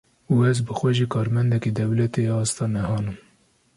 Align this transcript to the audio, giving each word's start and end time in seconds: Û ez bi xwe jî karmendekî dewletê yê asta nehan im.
Û 0.33 0.35
ez 0.51 0.57
bi 0.65 0.73
xwe 0.79 0.91
jî 0.97 1.05
karmendekî 1.13 1.71
dewletê 1.79 2.21
yê 2.27 2.33
asta 2.43 2.65
nehan 2.73 3.03
im. 3.11 3.17